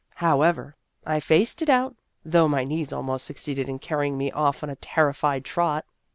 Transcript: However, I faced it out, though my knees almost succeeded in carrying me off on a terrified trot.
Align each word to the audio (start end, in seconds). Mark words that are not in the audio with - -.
However, 0.15 0.75
I 1.05 1.19
faced 1.19 1.61
it 1.61 1.69
out, 1.69 1.95
though 2.25 2.47
my 2.47 2.63
knees 2.63 2.91
almost 2.91 3.23
succeeded 3.23 3.69
in 3.69 3.77
carrying 3.77 4.17
me 4.17 4.31
off 4.31 4.63
on 4.63 4.71
a 4.71 4.75
terrified 4.75 5.45
trot. 5.45 5.85